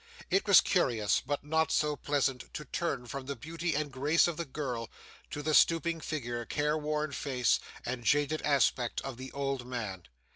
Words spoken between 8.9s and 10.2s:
of the old man.